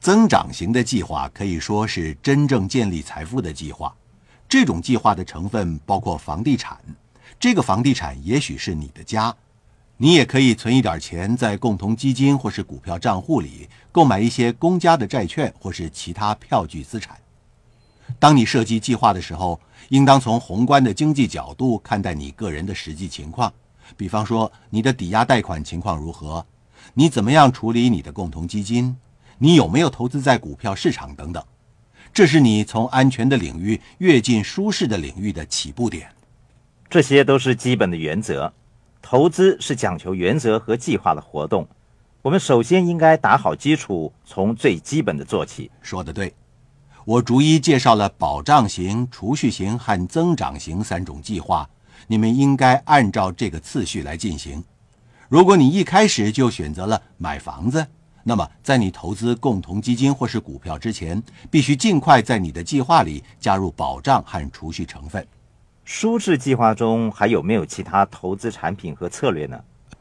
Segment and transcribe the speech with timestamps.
[0.00, 3.94] 增长型的计划可以说是真正建立财富的计划。
[4.48, 6.78] 这种计划的成分包括房地产，
[7.38, 9.34] 这个房地产也许是你的家。
[9.96, 17.18] 你也可以存一点钱在共同基金或是股票账户里，购买一些公家的债券或是其他票据资产。
[18.18, 23.52] 当你设计计划的时候，应当从宏观的经济角度看待你个人的实际情况，
[23.96, 26.46] 比方说你的抵押贷款情况如何，
[26.94, 28.96] 你怎么样处理你的共同基金，
[29.38, 31.42] 你有没有投资在股票市场等等。
[32.12, 36.10] 这是你从安全的领域跃进舒适的领域的起步点。
[36.90, 38.52] 这些都是基本的原则。
[39.00, 41.66] 投资是讲求原则和计划的活动，
[42.20, 45.70] 我们首先应该打好基础，从最基本的做起。
[45.80, 46.34] 说得对，
[47.04, 51.68] 我逐一介绍了保障型、储蓄型和增长型三种计划，
[52.06, 54.62] 你们应该按照这个次序来进行。
[55.28, 57.86] 如果你一开始就选择了买房子，
[58.28, 65.26] 那么在你投资共同基金或是股票之前，必须尽快在你的计划里加入保障和储蓄成分。
[65.86, 69.58] 舒适计划中还有没有其他投资产品和策略呢？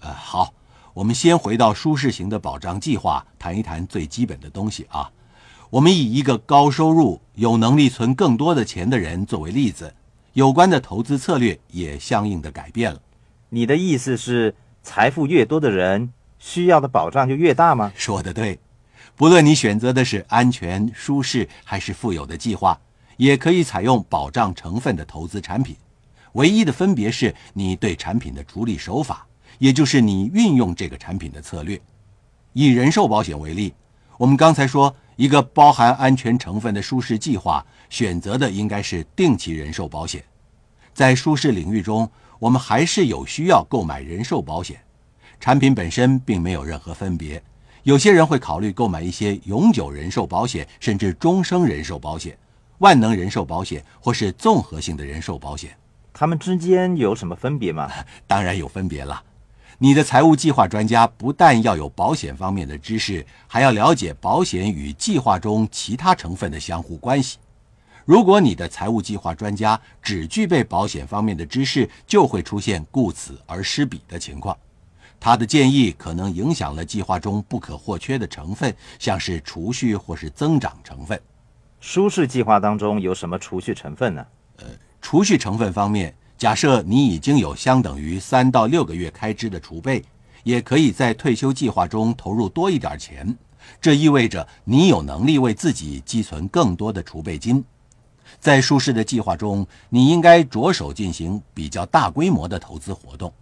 [0.00, 0.52] 呃，好，
[0.92, 5.08] 我们先回到舒适型的保障计划，谈一谈最基本的东西啊。
[5.70, 9.94] 我们以一个高收入、有能力存更多的钱的人作为例子，
[10.32, 13.00] 有关的投资策略也相应的改变了。
[13.48, 17.92] 你的意思是，财富越多的人需要的保障就越大吗？
[17.94, 18.58] 说得对，
[19.16, 22.78] 不论你选择的是安全、舒适还是富有的计划。
[23.16, 25.76] 也可以采用保障成分的投资产品，
[26.34, 29.26] 唯一的分别是你对产品的处理手法，
[29.58, 31.80] 也就是你运用这个产品的策略。
[32.52, 33.74] 以人寿保险为例，
[34.18, 40.22] 我们刚才说，一个包含安全成分的舒适计划，选择的应该是定期人寿保险。
[40.94, 44.80] 在舒适领域中，我们还是有需要购买人寿保险，
[45.40, 47.42] 产品本身并没有任何分别。
[47.84, 52.36] 有些人会考虑购买一些永久人寿保险，甚至终生人寿保险。
[52.78, 55.76] 万能人寿保险或是综合性的人寿保险，
[56.12, 57.90] 它们之间有什么分别吗？
[58.26, 59.22] 当然有分别了。
[59.78, 67.38] 你的财务计划专家不但要有保险方面的知识，还要了解保险与计划中其他成分的相互关系。
[68.04, 74.56] 如果你的财务计划专家只具备保险方面的知识，就会出现顾此而失彼的情况。
[75.20, 81.20] 他的建议可能影响了计划中不可或缺的成分，像是储蓄或是增长成分。
[81.80, 84.26] 舒适计划当中有什么储蓄成分呢？
[84.56, 84.66] 呃，
[85.00, 90.04] 储蓄成分方面，假设你已经有相等于三到六个月开支的储备，
[90.44, 93.36] 也可以在退休计划中投入多一点钱。
[93.80, 97.64] 这意味着你有能力为自己积存更多的储备金。
[98.40, 103.32] 在舒适的计划中，你应该着手进行比较大规模的投资活动。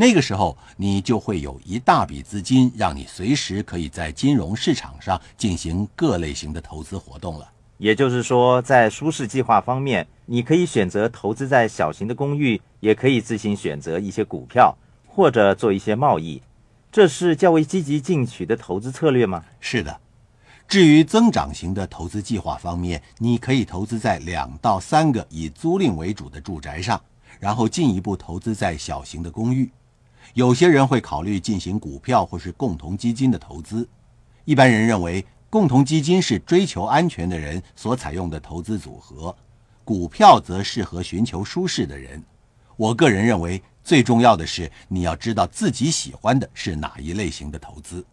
[0.00, 7.50] 那个时候，你就会有一大笔资金，让你随时可以在金融市场上进行各类型的投资活动了。
[7.78, 14.72] 也就是说，在舒适计划方面，你可以选择投资在小型的公寓，也可以自行选择一些股票，
[15.04, 16.40] 或者做一些贸易。
[16.92, 19.42] 这是较为积极进取的投资策略吗？
[19.58, 20.00] 是的。
[20.68, 27.00] 至于增长型的投资计划方面，你可以投资在两到三个以租赁为主的住宅上，
[27.40, 29.68] 然后进一步投资在小型的公寓。
[30.34, 33.88] 有些人会考虑进行股票或是共同基金的投资。
[34.44, 35.24] 一般人认为。
[35.50, 39.34] 共同基金是追求安全的人所采用的投资组合，
[39.82, 42.22] 股票则适合寻求舒适的人。
[42.76, 48.04] 我个人认为，最重要的是你要知道自己喜欢的是哪一类型的投资。